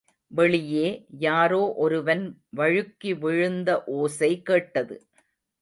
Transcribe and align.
வெளியே 0.31 0.87
யாரோ 1.19 1.73
ஒருவன் 1.77 2.23
வழுக்கி 2.57 3.13
விழுந்த 3.19 3.83
ஓசை 3.97 4.31
கேட்டது. 4.41 4.97